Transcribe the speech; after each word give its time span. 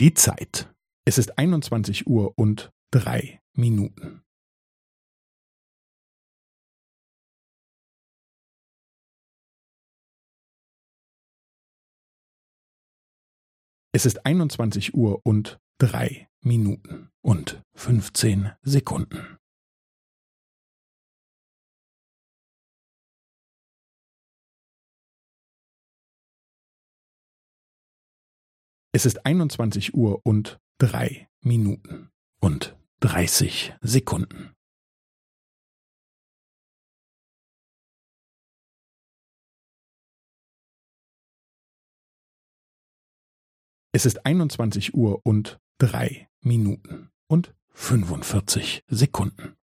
Die 0.00 0.14
Zeit. 0.14 0.72
Es 1.04 1.18
ist 1.18 1.38
einundzwanzig 1.38 2.06
Uhr 2.06 2.32
und 2.38 2.70
drei 2.92 3.42
Minuten. 3.54 4.22
Es 13.92 14.06
ist 14.06 14.24
einundzwanzig 14.24 14.94
Uhr 14.94 15.26
und 15.26 15.58
drei 15.78 16.30
Minuten 16.42 17.10
und 17.20 17.64
fünfzehn 17.74 18.52
Sekunden. 18.62 19.37
Es 28.98 29.06
ist 29.06 29.24
einundzwanzig 29.24 29.94
Uhr 29.94 30.26
und 30.26 30.58
drei 30.78 31.30
Minuten 31.38 32.10
und 32.40 32.76
dreißig 32.98 33.72
Sekunden. 33.80 34.56
Es 43.92 44.04
ist 44.04 44.26
einundzwanzig 44.26 44.94
Uhr 44.94 45.24
und 45.24 45.60
drei 45.78 46.28
Minuten 46.40 47.12
und 47.28 47.54
fünfundvierzig 47.68 48.82
Sekunden. 48.88 49.57